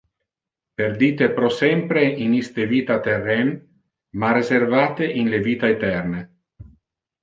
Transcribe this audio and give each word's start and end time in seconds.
Perdite 0.81 1.27
pro 1.35 1.51
sempre 1.57 2.07
in 2.25 2.33
iste 2.39 2.67
vita 2.73 2.97
terren, 3.11 3.55
ma 4.19 4.35
reservate 4.41 5.15
in 5.23 5.35
le 5.37 5.47
vita 5.49 5.75
eterne. 5.79 6.29